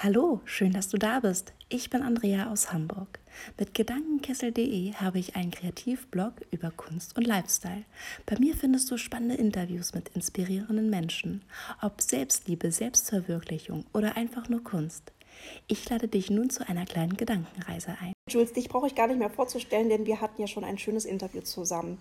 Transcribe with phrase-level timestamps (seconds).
[0.00, 1.52] Hallo, schön, dass du da bist.
[1.68, 3.18] Ich bin Andrea aus Hamburg.
[3.58, 7.84] Mit Gedankenkessel.de habe ich einen Kreativblog über Kunst und Lifestyle.
[8.24, 11.42] Bei mir findest du spannende Interviews mit inspirierenden Menschen,
[11.82, 15.10] ob Selbstliebe, Selbstverwirklichung oder einfach nur Kunst.
[15.66, 18.12] Ich lade dich nun zu einer kleinen Gedankenreise ein.
[18.28, 21.04] Jules, dich brauche ich gar nicht mehr vorzustellen, denn wir hatten ja schon ein schönes
[21.04, 21.98] Interview zusammen.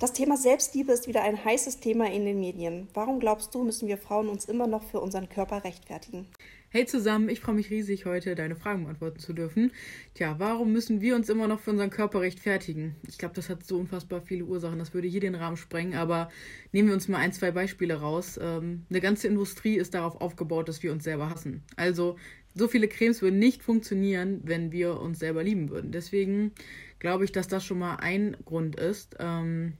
[0.00, 2.88] Das Thema Selbstliebe ist wieder ein heißes Thema in den Medien.
[2.94, 6.26] Warum glaubst du, müssen wir Frauen uns immer noch für unseren Körper rechtfertigen?
[6.70, 9.72] Hey zusammen, ich freue mich riesig, heute deine Fragen beantworten zu dürfen.
[10.12, 12.94] Tja, warum müssen wir uns immer noch für unseren Körper rechtfertigen?
[13.08, 16.28] Ich glaube, das hat so unfassbar viele Ursachen, das würde hier den Rahmen sprengen, aber
[16.72, 18.38] nehmen wir uns mal ein, zwei Beispiele raus.
[18.42, 21.62] Ähm, eine ganze Industrie ist darauf aufgebaut, dass wir uns selber hassen.
[21.76, 22.16] Also,
[22.58, 25.92] so viele Cremes würden nicht funktionieren, wenn wir uns selber lieben würden.
[25.92, 26.52] Deswegen
[26.98, 29.16] glaube ich, dass das schon mal ein Grund ist.
[29.18, 29.74] Ähm,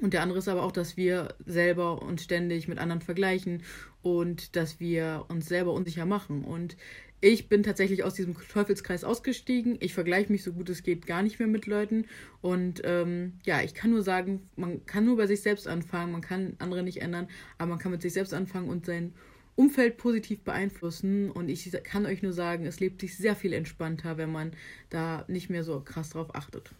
[0.00, 3.62] und der andere ist aber auch, dass wir selber uns ständig mit anderen vergleichen
[4.02, 6.44] und dass wir uns selber unsicher machen.
[6.44, 6.76] Und
[7.20, 9.76] ich bin tatsächlich aus diesem Teufelskreis ausgestiegen.
[9.78, 12.06] Ich vergleiche mich so gut es geht gar nicht mehr mit Leuten.
[12.40, 16.10] Und ähm, ja, ich kann nur sagen, man kann nur bei sich selbst anfangen.
[16.10, 19.12] Man kann andere nicht ändern, aber man kann mit sich selbst anfangen und sein
[19.54, 21.30] Umfeld positiv beeinflussen.
[21.30, 24.52] Und ich kann euch nur sagen, es lebt sich sehr viel entspannter, wenn man
[24.90, 26.70] da nicht mehr so krass drauf achtet.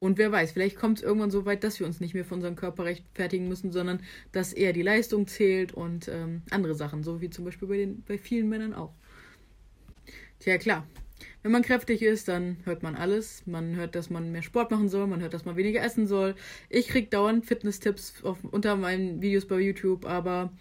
[0.00, 2.34] Und wer weiß, vielleicht kommt es irgendwann so weit, dass wir uns nicht mehr für
[2.34, 7.20] unseren Körper rechtfertigen müssen, sondern dass eher die Leistung zählt und ähm, andere Sachen, so
[7.20, 8.92] wie zum Beispiel bei, den, bei vielen Männern auch.
[10.38, 10.86] Tja, klar.
[11.42, 13.44] Wenn man kräftig ist, dann hört man alles.
[13.44, 16.36] Man hört, dass man mehr Sport machen soll, man hört, dass man weniger essen soll.
[16.68, 20.52] Ich kriege dauernd Fitness-Tipps unter meinen Videos bei YouTube, aber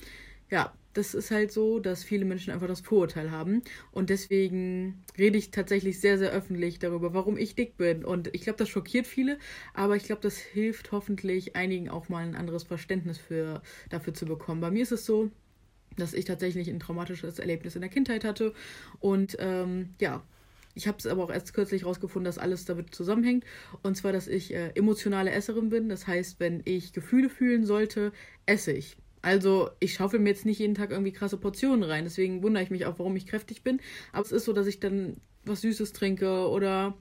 [0.50, 3.62] ja, das ist halt so, dass viele Menschen einfach das Vorurteil haben.
[3.92, 8.04] Und deswegen rede ich tatsächlich sehr, sehr öffentlich darüber, warum ich dick bin.
[8.04, 9.38] Und ich glaube, das schockiert viele,
[9.76, 14.26] aber ich glaube, das hilft hoffentlich einigen auch mal ein anderes Verständnis für, dafür zu
[14.26, 14.60] bekommen.
[14.60, 15.30] Bei mir ist es so,
[15.98, 18.56] dass ich tatsächlich ein traumatisches Erlebnis in der Kindheit hatte.
[19.00, 20.24] Und ähm, ja,
[20.74, 23.46] ich habe es aber auch erst kürzlich herausgefunden, dass alles damit zusammenhängt.
[23.84, 25.90] Und zwar, dass ich äh, emotionale Esserin bin.
[25.90, 28.12] Das heißt, wenn ich Gefühle fühlen sollte,
[28.48, 28.98] esse ich.
[29.28, 32.06] Also ich schaufel mir jetzt nicht jeden Tag irgendwie krasse Portionen rein.
[32.06, 33.82] Deswegen wundere ich mich auch, warum ich kräftig bin.
[34.14, 36.96] Aber es ist so, dass ich dann was Süßes trinke oder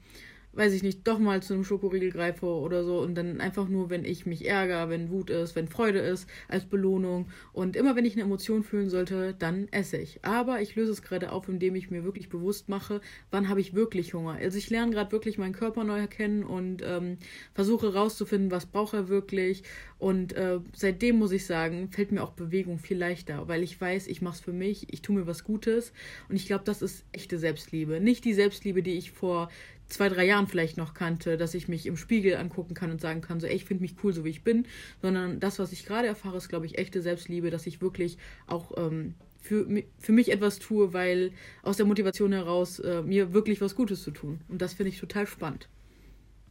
[0.57, 3.91] weiß ich nicht, doch mal zu einem Schokoriegel greife oder so und dann einfach nur,
[3.91, 7.29] wenn ich mich ärgere, wenn Wut ist, wenn Freude ist, als Belohnung.
[7.53, 10.25] Und immer wenn ich eine Emotion fühlen sollte, dann esse ich.
[10.25, 13.01] Aber ich löse es gerade auf, indem ich mir wirklich bewusst mache,
[13.31, 14.39] wann habe ich wirklich Hunger.
[14.41, 17.19] Also ich lerne gerade wirklich meinen Körper neu erkennen und ähm,
[17.55, 19.63] versuche rauszufinden, was braucht er wirklich.
[19.99, 24.07] Und äh, seitdem muss ich sagen, fällt mir auch Bewegung viel leichter, weil ich weiß,
[24.09, 25.93] ich mache es für mich, ich tue mir was Gutes.
[26.29, 28.01] Und ich glaube, das ist echte Selbstliebe.
[28.01, 29.49] Nicht die Selbstliebe, die ich vor
[29.89, 33.21] zwei, drei Jahren vielleicht noch kannte, dass ich mich im Spiegel angucken kann und sagen
[33.21, 34.67] kann, so, ey, ich finde mich cool, so wie ich bin,
[35.03, 38.73] sondern das, was ich gerade erfahre, ist, glaube ich, echte Selbstliebe, dass ich wirklich auch
[38.77, 39.67] ähm, für,
[39.99, 41.33] für mich etwas tue, weil
[41.63, 44.41] aus der Motivation heraus äh, mir wirklich was Gutes zu tun.
[44.49, 45.69] Und das finde ich total spannend.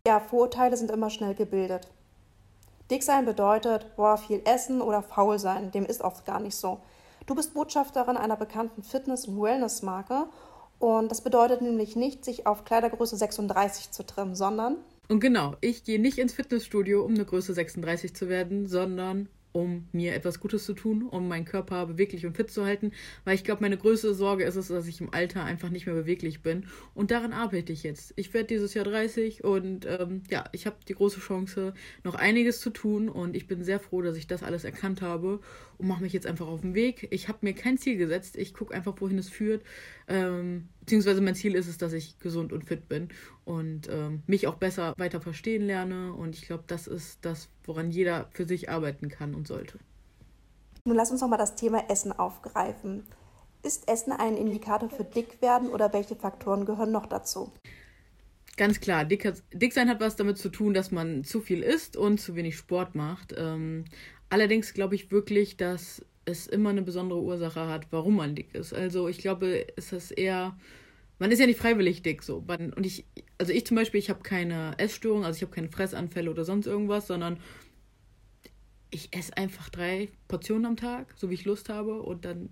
[0.08, 1.90] Ja, Vorurteile sind immer schnell gebildet.
[2.92, 5.72] Dick sein bedeutet, boah, viel essen oder faul sein.
[5.72, 6.80] Dem ist oft gar nicht so.
[7.26, 10.28] Du bist Botschafterin einer bekannten Fitness- und Wellness-Marke
[10.86, 14.78] und das bedeutet nämlich nicht, sich auf Kleidergröße 36 zu trimmen, sondern.
[15.08, 19.88] Und genau, ich gehe nicht ins Fitnessstudio, um eine Größe 36 zu werden, sondern um
[19.94, 22.92] mir etwas Gutes zu tun, um meinen Körper beweglich und fit zu halten,
[23.24, 25.96] weil ich glaube, meine größte Sorge ist es, dass ich im Alter einfach nicht mehr
[25.96, 28.14] beweglich bin und daran arbeite ich jetzt.
[28.18, 31.74] Ich werde dieses Jahr 30 und ähm, ja, ich habe die große Chance,
[32.04, 35.40] noch einiges zu tun und ich bin sehr froh, dass ich das alles erkannt habe
[35.78, 37.08] und mache mich jetzt einfach auf den Weg.
[37.12, 39.64] Ich habe mir kein Ziel gesetzt, ich gucke einfach, wohin es führt.
[40.08, 43.10] Ähm, beziehungsweise mein Ziel ist es, dass ich gesund und fit bin
[43.44, 46.14] und ähm, mich auch besser weiter verstehen lerne.
[46.14, 49.80] Und ich glaube, das ist das, woran jeder für sich arbeiten kann und sollte.
[50.86, 53.04] Nun lass uns noch mal das Thema Essen aufgreifen.
[53.64, 57.52] Ist Essen ein Indikator für Dickwerden oder welche Faktoren gehören noch dazu?
[58.58, 61.98] Ganz klar, dick, dick sein hat was damit zu tun, dass man zu viel isst
[61.98, 63.34] und zu wenig Sport macht.
[63.38, 63.86] Ähm,
[64.36, 68.74] allerdings glaube ich wirklich, dass es immer eine besondere Ursache hat, warum man dick ist.
[68.74, 70.58] Also ich glaube, es ist eher,
[71.20, 72.44] man ist ja nicht freiwillig dick so.
[72.46, 73.06] und ich,
[73.38, 76.68] also ich zum Beispiel, ich habe keine Essstörung, also ich habe keine Fressanfälle oder sonst
[76.68, 77.38] irgendwas, sondern
[78.92, 82.50] ich esse einfach drei Portionen am Tag, so wie ich Lust habe und dann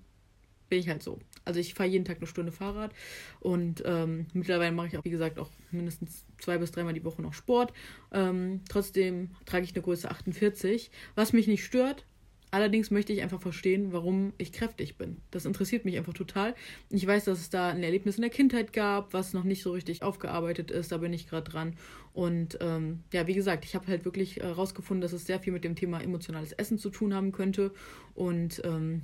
[0.73, 1.19] bin ich halt so.
[1.45, 2.93] Also ich fahre jeden Tag eine Stunde Fahrrad
[3.39, 7.21] und ähm, mittlerweile mache ich auch, wie gesagt, auch mindestens zwei bis dreimal die Woche
[7.21, 7.73] noch Sport.
[8.11, 12.05] Ähm, trotzdem trage ich eine Größe 48, was mich nicht stört,
[12.49, 15.17] Allerdings möchte ich einfach verstehen, warum ich kräftig bin.
[15.31, 16.53] Das interessiert mich einfach total.
[16.91, 19.71] Ich weiß, dass es da ein Erlebnis in der Kindheit gab, was noch nicht so
[19.71, 20.91] richtig aufgearbeitet ist.
[20.91, 21.75] Da bin ich gerade dran.
[22.13, 25.51] Und ähm, ja, wie gesagt, ich habe halt wirklich herausgefunden, äh, dass es sehr viel
[25.51, 27.71] mit dem Thema emotionales Essen zu tun haben könnte.
[28.13, 29.01] Und ähm,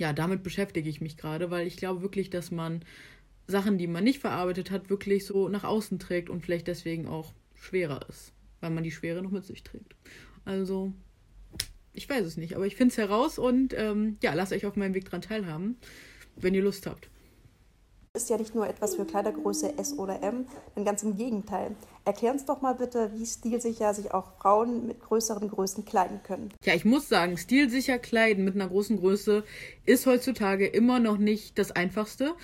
[0.00, 2.80] ja, damit beschäftige ich mich gerade, weil ich glaube wirklich, dass man
[3.46, 7.34] Sachen, die man nicht verarbeitet hat, wirklich so nach außen trägt und vielleicht deswegen auch
[7.54, 9.94] schwerer ist, weil man die Schwere noch mit sich trägt.
[10.46, 10.94] Also,
[11.92, 14.76] ich weiß es nicht, aber ich finde es heraus und ähm, ja, lasst euch auf
[14.76, 15.76] meinem Weg dran teilhaben,
[16.34, 17.10] wenn ihr Lust habt
[18.16, 21.76] ist ja nicht nur etwas für Kleidergröße S oder M, denn ganz im Gegenteil.
[22.04, 26.52] Erklär uns doch mal bitte, wie stilsicher sich auch Frauen mit größeren Größen kleiden können.
[26.64, 29.44] Ja, ich muss sagen, stilsicher kleiden mit einer großen Größe
[29.86, 32.34] ist heutzutage immer noch nicht das Einfachste.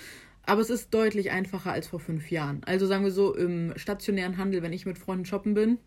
[0.43, 2.61] Aber es ist deutlich einfacher als vor fünf Jahren.
[2.65, 5.79] Also sagen wir so, im stationären Handel, wenn ich mit Freunden shoppen bin,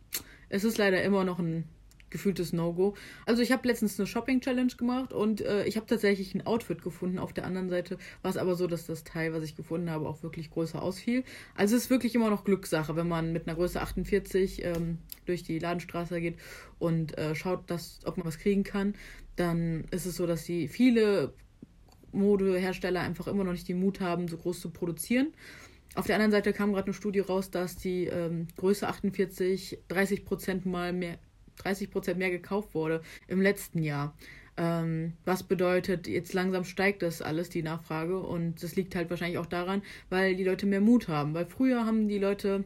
[0.51, 1.65] es ist leider immer noch ein
[2.11, 2.95] gefühltes No-Go.
[3.27, 7.19] Also ich habe letztens eine Shopping-Challenge gemacht und äh, ich habe tatsächlich ein Outfit gefunden.
[7.19, 10.09] Auf der anderen Seite war es aber so, dass das Teil, was ich gefunden habe,
[10.09, 11.25] auch wirklich größer ausfiel.
[11.55, 15.43] Also es ist wirklich immer noch Glückssache, wenn man mit einer Größe 48 ähm, durch
[15.43, 16.39] die Ladenstraße geht
[16.79, 18.95] und äh, schaut, dass, ob man was kriegen kann.
[19.37, 21.33] Dann ist es so, dass die viele
[22.13, 25.33] Modehersteller einfach immer noch nicht den Mut haben, so groß zu produzieren.
[25.95, 30.25] Auf der anderen Seite kam gerade eine Studie raus, dass die ähm, Größe 48 30
[30.25, 31.19] Prozent mal mehr
[31.63, 34.15] 30 Prozent mehr gekauft wurde im letzten Jahr.
[34.57, 38.19] Ähm, was bedeutet, jetzt langsam steigt das alles, die Nachfrage.
[38.19, 41.35] Und das liegt halt wahrscheinlich auch daran, weil die Leute mehr Mut haben.
[41.35, 42.65] Weil früher haben die Leute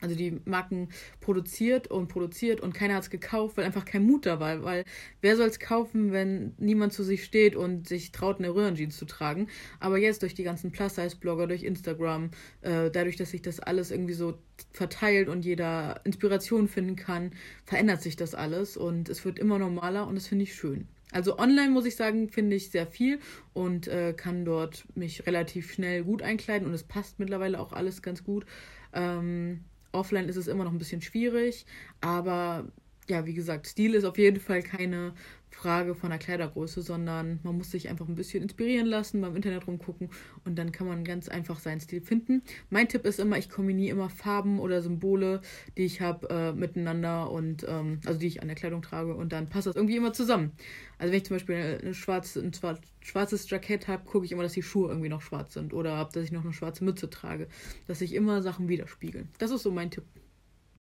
[0.00, 0.88] also die Marken
[1.20, 4.62] produziert und produziert und keiner hat es gekauft, weil einfach kein Mut da war.
[4.62, 4.84] Weil
[5.20, 9.06] wer soll es kaufen, wenn niemand zu sich steht und sich traut, eine Röhrenjeans zu
[9.06, 9.48] tragen?
[9.80, 12.30] Aber jetzt durch die ganzen Plus-Size-Blogger, durch Instagram,
[12.62, 14.38] äh, dadurch, dass sich das alles irgendwie so
[14.72, 17.32] verteilt und jeder Inspiration finden kann,
[17.64, 20.88] verändert sich das alles und es wird immer normaler und das finde ich schön.
[21.10, 23.18] Also online muss ich sagen, finde ich sehr viel
[23.54, 28.02] und äh, kann dort mich relativ schnell gut einkleiden und es passt mittlerweile auch alles
[28.02, 28.44] ganz gut.
[28.92, 31.66] Ähm, Offline ist es immer noch ein bisschen schwierig,
[32.00, 32.66] aber
[33.08, 35.14] ja, wie gesagt, Stil ist auf jeden Fall keine
[35.50, 39.66] Frage von der Kleidergröße, sondern man muss sich einfach ein bisschen inspirieren lassen, beim Internet
[39.66, 40.10] rumgucken
[40.44, 42.42] und dann kann man ganz einfach seinen Stil finden.
[42.70, 45.40] Mein Tipp ist immer, ich kombiniere immer Farben oder Symbole,
[45.76, 49.32] die ich habe, äh, miteinander und ähm, also die ich an der Kleidung trage und
[49.32, 50.52] dann passt das irgendwie immer zusammen.
[50.98, 52.52] Also wenn ich zum Beispiel eine schwarze, ein
[53.00, 56.24] schwarzes Jackett habe, gucke ich immer, dass die Schuhe irgendwie noch schwarz sind oder dass
[56.24, 57.48] ich noch eine schwarze Mütze trage,
[57.86, 59.28] dass sich immer Sachen widerspiegeln.
[59.38, 60.04] Das ist so mein Tipp.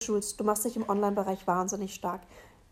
[0.05, 2.21] Schulz, du machst dich im Online-Bereich wahnsinnig stark.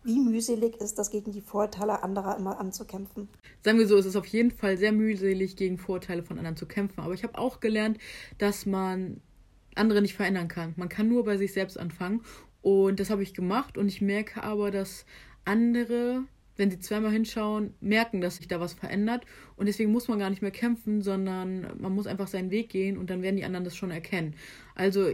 [0.04, 3.30] Wie mühselig ist das, gegen die Vorurteile anderer immer anzukämpfen?
[3.64, 6.66] Sagen wir so, es ist auf jeden Fall sehr mühselig, gegen Vorurteile von anderen zu
[6.66, 7.00] kämpfen.
[7.00, 7.98] Aber ich habe auch gelernt,
[8.38, 9.22] dass man
[9.76, 10.74] andere nicht verändern kann.
[10.76, 12.22] Man kann nur bei sich selbst anfangen.
[12.62, 13.78] Und das habe ich gemacht.
[13.78, 15.06] Und ich merke aber, dass
[15.46, 16.24] andere,
[16.58, 19.26] wenn sie zweimal hinschauen, merken, dass sich da was verändert.
[19.56, 22.98] Und deswegen muss man gar nicht mehr kämpfen, sondern man muss einfach seinen Weg gehen
[22.98, 24.36] und dann werden die anderen das schon erkennen.
[24.76, 25.12] Also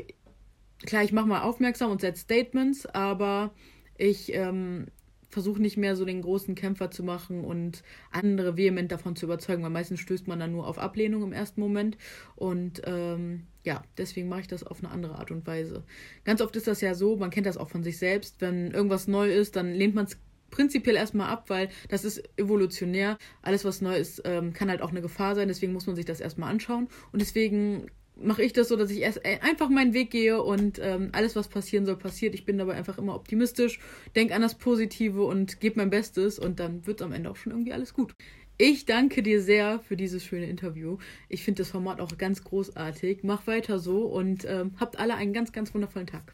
[0.86, 3.52] klar, ich mache mal aufmerksam und setze Statements, aber
[3.98, 4.88] ich ähm,
[5.30, 9.64] versuche nicht mehr so den großen Kämpfer zu machen und andere vehement davon zu überzeugen,
[9.64, 11.98] weil meistens stößt man dann nur auf Ablehnung im ersten Moment.
[12.36, 15.84] Und ähm, ja, deswegen mache ich das auf eine andere Art und Weise.
[16.24, 19.08] Ganz oft ist das ja so, man kennt das auch von sich selbst, wenn irgendwas
[19.08, 20.18] neu ist, dann lehnt man es
[20.50, 23.18] prinzipiell erstmal ab, weil das ist evolutionär.
[23.44, 25.48] Alles, was neu ist, ähm, kann halt auch eine Gefahr sein.
[25.48, 26.88] Deswegen muss man sich das erstmal anschauen.
[27.12, 27.86] Und deswegen
[28.22, 31.36] mache ich das so, dass ich erst äh, einfach meinen Weg gehe und ähm, alles,
[31.36, 32.34] was passieren soll, passiert.
[32.36, 33.80] Ich bin dabei einfach immer optimistisch,
[34.16, 37.52] denke an das Positive und gebe mein Bestes und dann wird am Ende auch schon
[37.52, 38.14] irgendwie alles gut.
[38.58, 40.98] Ich danke dir sehr für dieses schöne Interview.
[41.30, 43.20] Ich finde das Format auch ganz großartig.
[43.24, 46.34] Mach weiter so und ähm, habt alle einen ganz, ganz wundervollen Tag.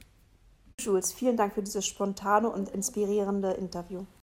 [0.80, 4.06] Jules, vielen Dank für dieses spontane und inspirierende Interview.